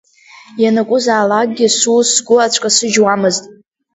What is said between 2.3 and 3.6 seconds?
ацәкасыжьуамызт.